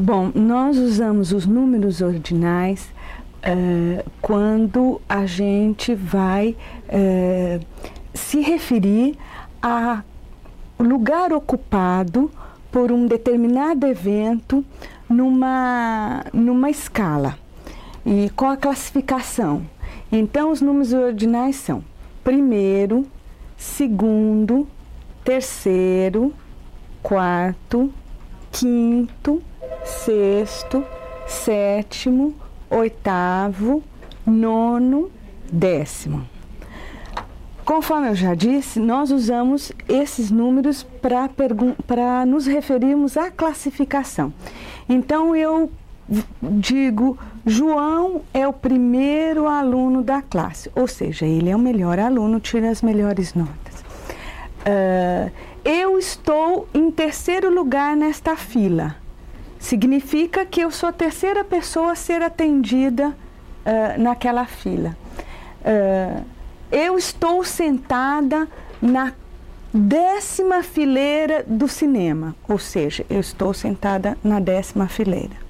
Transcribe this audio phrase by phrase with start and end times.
[0.00, 2.88] bom, nós usamos os números ordinais
[3.40, 6.56] uh, quando a gente vai
[6.88, 7.64] uh,
[8.14, 9.16] se referir
[9.62, 10.02] a
[10.78, 12.30] lugar ocupado
[12.72, 14.64] por um determinado evento
[15.08, 17.36] numa, numa escala
[18.04, 19.62] e com a classificação.
[20.10, 21.84] Então, os números ordinais são
[22.24, 23.06] primeiro,
[23.56, 24.66] segundo,
[25.24, 26.32] terceiro,
[27.02, 27.92] quarto,
[28.50, 29.42] quinto,
[29.90, 30.84] sexto,
[31.26, 32.34] sétimo,
[32.70, 33.82] oitavo,
[34.26, 35.10] nono,
[35.50, 36.26] décimo.
[37.64, 40.84] Conforme eu já disse, nós usamos esses números
[41.86, 44.32] para nos referirmos à classificação.
[44.88, 45.70] Então eu
[46.42, 47.16] digo,
[47.46, 52.70] João é o primeiro aluno da classe, ou seja, ele é o melhor aluno, tira
[52.70, 53.80] as melhores notas.
[54.60, 55.30] Uh,
[55.64, 58.96] eu estou em terceiro lugar nesta fila.
[59.60, 64.96] Significa que eu sou a terceira pessoa a ser atendida uh, naquela fila.
[65.60, 66.24] Uh,
[66.72, 68.48] eu estou sentada
[68.80, 69.12] na
[69.72, 75.49] décima fileira do cinema, ou seja, eu estou sentada na décima fileira.